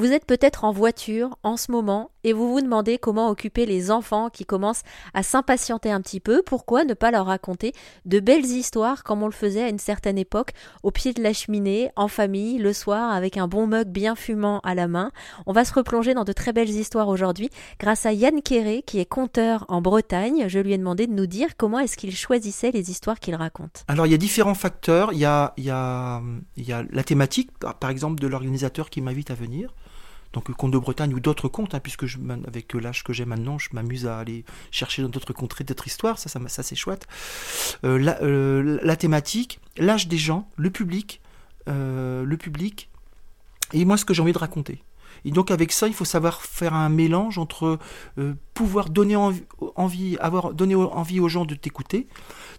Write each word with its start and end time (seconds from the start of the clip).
Vous 0.00 0.14
êtes 0.14 0.24
peut-être 0.24 0.64
en 0.64 0.72
voiture 0.72 1.36
en 1.42 1.58
ce 1.58 1.70
moment 1.70 2.10
et 2.24 2.32
vous 2.32 2.52
vous 2.52 2.60
demandez 2.60 2.98
comment 2.98 3.28
occuper 3.28 3.66
les 3.66 3.90
enfants 3.90 4.30
qui 4.30 4.44
commencent 4.44 4.82
à 5.14 5.22
s'impatienter 5.22 5.90
un 5.90 6.00
petit 6.00 6.20
peu. 6.20 6.42
Pourquoi 6.44 6.84
ne 6.84 6.94
pas 6.94 7.10
leur 7.10 7.26
raconter 7.26 7.72
de 8.04 8.20
belles 8.20 8.44
histoires 8.44 9.04
comme 9.04 9.22
on 9.22 9.26
le 9.26 9.32
faisait 9.32 9.62
à 9.62 9.68
une 9.68 9.78
certaine 9.78 10.18
époque, 10.18 10.52
au 10.82 10.90
pied 10.90 11.12
de 11.12 11.22
la 11.22 11.32
cheminée, 11.32 11.90
en 11.96 12.08
famille, 12.08 12.58
le 12.58 12.72
soir, 12.72 13.12
avec 13.12 13.36
un 13.36 13.48
bon 13.48 13.66
mug 13.66 13.88
bien 13.88 14.14
fumant 14.14 14.60
à 14.60 14.74
la 14.74 14.88
main. 14.88 15.10
On 15.46 15.52
va 15.52 15.64
se 15.64 15.74
replonger 15.74 16.14
dans 16.14 16.24
de 16.24 16.32
très 16.32 16.52
belles 16.52 16.70
histoires 16.70 17.08
aujourd'hui 17.08 17.50
grâce 17.78 18.06
à 18.06 18.12
Yann 18.12 18.42
Kéré 18.42 18.82
qui 18.82 18.98
est 18.98 19.06
conteur 19.06 19.64
en 19.68 19.80
Bretagne. 19.80 20.44
Je 20.48 20.58
lui 20.58 20.72
ai 20.72 20.78
demandé 20.78 21.06
de 21.06 21.12
nous 21.12 21.26
dire 21.26 21.56
comment 21.56 21.78
est-ce 21.78 21.96
qu'il 21.96 22.14
choisissait 22.14 22.70
les 22.70 22.90
histoires 22.90 23.20
qu'il 23.20 23.34
raconte. 23.34 23.84
Alors 23.88 24.06
il 24.06 24.12
y 24.12 24.14
a 24.14 24.18
différents 24.18 24.54
facteurs. 24.54 25.12
Il 25.12 25.18
y 25.18 25.24
a, 25.24 25.54
il 25.56 25.64
y 25.64 25.70
a, 25.70 26.22
il 26.56 26.68
y 26.68 26.72
a 26.72 26.84
la 26.90 27.02
thématique, 27.02 27.50
par 27.58 27.90
exemple, 27.90 28.20
de 28.20 28.26
l'organisateur 28.26 28.90
qui 28.90 29.00
m'invite 29.00 29.30
à 29.30 29.34
venir 29.34 29.74
donc 30.32 30.48
le 30.48 30.54
conte 30.54 30.70
de 30.70 30.78
Bretagne 30.78 31.12
ou 31.14 31.20
d'autres 31.20 31.48
contes, 31.48 31.74
hein, 31.74 31.80
puisque 31.80 32.06
je, 32.06 32.18
avec 32.46 32.72
l'âge 32.74 33.02
que 33.02 33.12
j'ai 33.12 33.24
maintenant, 33.24 33.58
je 33.58 33.68
m'amuse 33.72 34.06
à 34.06 34.18
aller 34.18 34.44
chercher 34.70 35.02
dans 35.02 35.08
d'autres 35.08 35.32
contrées 35.32 35.64
d'autres 35.64 35.86
histoires, 35.86 36.18
ça, 36.18 36.28
ça, 36.28 36.40
ça 36.46 36.62
c'est 36.62 36.76
chouette. 36.76 37.06
Euh, 37.84 37.98
la, 37.98 38.22
euh, 38.22 38.78
la, 38.82 38.96
thématique, 38.96 39.60
l'âge 39.76 40.08
des 40.08 40.18
gens, 40.18 40.48
le 40.56 40.70
public, 40.70 41.20
euh, 41.68 42.24
le 42.24 42.36
public, 42.36 42.90
et 43.72 43.84
moi 43.84 43.96
ce 43.96 44.04
que 44.04 44.14
j'ai 44.14 44.22
envie 44.22 44.32
de 44.32 44.38
raconter. 44.38 44.82
Et 45.24 45.32
donc 45.32 45.50
avec 45.50 45.72
ça, 45.72 45.86
il 45.86 45.92
faut 45.92 46.06
savoir 46.06 46.40
faire 46.40 46.72
un 46.72 46.88
mélange 46.88 47.36
entre 47.36 47.78
pouvoir 48.54 48.88
donner 48.88 49.16
envie, 49.16 50.16
avoir 50.18 50.54
donné 50.54 50.74
envie 50.74 51.20
aux 51.20 51.28
gens 51.28 51.44
de 51.44 51.54
t'écouter, 51.54 52.06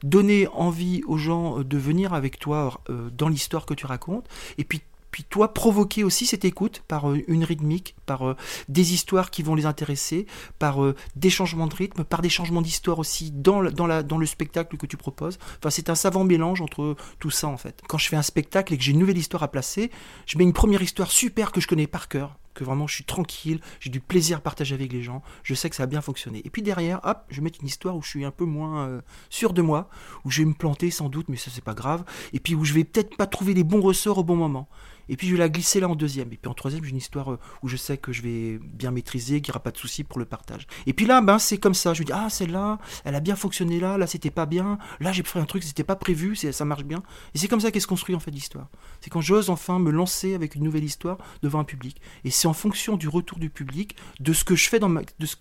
donner 0.04 0.48
envie 0.50 1.02
aux 1.08 1.18
gens 1.18 1.62
de 1.62 1.78
venir 1.80 2.14
avec 2.14 2.38
toi 2.38 2.80
dans 3.14 3.30
l'histoire 3.30 3.66
que 3.66 3.74
tu 3.74 3.88
racontes, 3.88 4.28
et 4.60 4.64
puis 4.64 4.82
puis 5.12 5.24
toi 5.24 5.54
provoquer 5.54 6.04
aussi 6.04 6.26
cette 6.26 6.46
écoute 6.46 6.84
par 6.88 7.10
euh, 7.10 7.22
une 7.28 7.44
rythmique, 7.44 7.96
par 8.06 8.28
euh, 8.28 8.36
des 8.70 8.94
histoires 8.94 9.30
qui 9.30 9.44
vont 9.44 9.56
les 9.56 9.66
intéresser, 9.66 10.26
par 10.58 10.84
euh, 10.84 10.96
des 11.16 11.30
changements 11.30 11.68
de 11.68 11.76
rythme, 11.76 12.04
par 12.04 12.22
des 12.22 12.30
changements 12.30 12.62
d'histoire 12.62 12.98
aussi 12.98 13.32
dans, 13.32 13.62
le 13.62 14.26
spectacle 14.26 14.78
que 14.78 14.86
tu 14.86 14.98
proposes. 14.98 15.38
Enfin, 15.60 15.70
c'est 15.70 15.90
un 15.90 15.96
savant 15.96 16.24
mélange 16.24 16.62
entre 16.62 16.96
tout 17.20 17.30
ça 17.30 17.48
en 17.48 17.58
fait. 17.58 17.82
Quand 17.88 17.98
je 17.98 18.08
fais 18.08 18.16
un 18.16 18.22
spectacle 18.22 18.74
et 18.74 18.78
que 18.78 18.84
j'ai 18.84 18.92
une 18.92 19.00
nouvelle 19.00 19.18
histoire 19.18 19.44
à 19.44 19.50
placer, 19.50 19.92
je 20.26 20.38
mets 20.38 20.44
une 20.44 20.54
première 20.54 20.82
histoire 20.82 21.12
super 21.12 21.52
que 21.52 21.60
je 21.60 21.68
connais 21.68 21.88
par 21.88 22.08
cœur, 22.08 22.38
que 22.54 22.64
vraiment 22.64 22.88
je 22.88 22.96
suis 22.96 23.04
tranquille, 23.04 23.60
j'ai 23.80 23.90
du 23.90 24.00
plaisir 24.00 24.38
à 24.38 24.42
partager 24.42 24.76
avec 24.76 24.94
les 24.94 25.04
gens, 25.04 25.22
je 25.44 25.54
sais 25.54 25.70
que 25.70 25.76
ça 25.76 25.84
a 25.84 25.88
bien 25.88 26.02
fonctionné. 26.02 26.42
Et 26.46 26.50
puis 26.50 26.62
derrière, 26.62 27.02
hop, 27.04 27.24
je 27.30 27.38
vais 27.38 27.42
mettre 27.42 27.60
une 27.62 27.68
histoire 27.68 27.96
où 27.96 28.02
je 28.02 28.10
suis 28.10 28.26
un 28.26 28.32
peu 28.32 28.46
moins 28.46 29.02
sûr 29.30 29.54
de 29.54 29.62
moi, 29.62 29.90
où 30.24 30.32
je 30.32 30.42
vais 30.42 30.46
me 30.46 30.54
planter 30.54 30.90
sans 30.92 31.10
doute, 31.10 31.28
mais 31.28 31.38
ça 31.38 31.52
c'est 31.54 31.64
pas 31.64 31.74
grave, 31.74 32.04
et 32.34 32.40
puis 32.40 32.56
où 32.56 32.64
je 32.64 32.74
vais 32.74 32.84
peut-être 32.84 33.18
pas 33.18 33.28
trouver 33.28 33.54
les 33.54 33.64
bons 33.64 33.82
ressorts 33.82 34.18
au 34.18 34.24
bon 34.24 34.36
moment. 34.36 34.68
Et 35.10 35.18
puis 35.18 35.28
je 35.28 35.34
vais 35.34 35.40
la 35.40 35.50
glisser 35.50 35.80
là 35.80 35.90
en 35.90 35.96
deuxième. 35.96 36.32
Et 36.32 36.38
puis 36.38 36.50
en 36.50 36.54
troisième, 36.54 36.84
j'ai 36.84 36.92
une 36.92 36.98
histoire 36.98 37.34
euh, 37.34 37.40
où 37.64 37.68
je 37.68 37.78
sais 37.78 37.98
que 37.98 38.12
je 38.12 38.22
vais 38.22 38.60
bien 38.62 38.92
maîtriser, 38.92 39.42
qu'il 39.42 39.52
n'y 39.52 39.54
aura 39.54 39.64
pas 39.64 39.72
de 39.72 39.78
souci 39.78 40.04
pour 40.04 40.20
le 40.20 40.26
partage. 40.26 40.68
Et 40.86 40.94
puis 40.94 41.06
là, 41.06 41.22
ben, 41.22 41.40
c'est 41.40 41.58
comme 41.58 41.74
ça. 41.74 41.94
Je 41.94 42.02
me 42.02 42.06
dis, 42.06 42.14
ah, 42.14 42.30
celle-là, 42.30 42.80
elle 43.06 43.16
a 43.16 43.20
bien 43.20 43.36
fonctionné 43.36 43.80
là, 43.80 43.98
là, 43.98 44.08
c'était 44.08 44.32
pas 44.32 44.46
bien. 44.46 44.78
Là, 45.00 45.12
j'ai 45.12 45.24
fait 45.24 45.40
un 45.40 45.46
truc, 45.46 45.64
c'était 45.64 45.84
pas 45.84 45.96
prévu, 45.96 46.36
ça 46.36 46.66
marche 46.66 46.84
bien. 46.84 47.04
Et 47.34 47.38
c'est 47.38 47.48
comme 47.48 47.62
ça 47.62 47.72
qu'est-ce 47.72 47.88
construit 47.88 48.16
en 48.16 48.20
fait 48.20 48.32
l'histoire. 48.32 48.68
C'est 49.00 49.10
quand 49.10 49.22
j'ose 49.22 49.50
enfin 49.50 49.80
me 49.80 49.92
lancer 49.92 50.34
avec 50.36 50.56
une 50.56 50.64
nouvelle 50.64 50.84
histoire 50.84 51.18
devant 51.42 51.60
un 51.60 51.64
public. 51.64 52.02
Et 52.24 52.32
c'est 52.32 52.48
en 52.48 52.54
fonction 52.54 52.98
du 52.98 53.08
retour 53.08 53.40
du 53.40 53.50
public, 53.50 53.96
de 54.20 54.34
ce 54.34 54.44
que 54.44 54.56
je 54.56 54.70
fais 54.70 54.80
de 54.80 54.88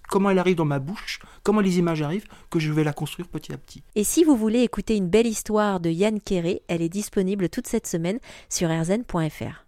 comment 0.09 0.31
elle 0.31 0.39
arrive 0.39 0.57
dans 0.57 0.65
ma 0.65 0.79
bouche, 0.79 1.21
comment 1.43 1.61
les 1.61 1.79
images 1.79 2.03
arrivent, 2.03 2.27
que 2.51 2.59
je 2.59 2.73
vais 2.73 2.85
la 2.85 2.93
construire 2.93 3.29
petit 3.29 3.53
à 3.53 3.59
petit. 3.59 3.83
Et 3.95 4.05
si 4.05 4.25
vous 4.25 4.37
voulez 4.37 4.61
écouter 4.61 4.97
une 4.97 5.09
belle 5.09 5.27
histoire 5.27 5.81
de 5.81 5.91
Yann 5.91 6.21
Kéré, 6.21 6.63
elle 6.69 6.83
est 6.83 6.89
disponible 6.89 7.49
toute 7.49 7.67
cette 7.67 7.87
semaine 7.87 8.19
sur 8.49 8.69
rzn.fr. 8.69 9.60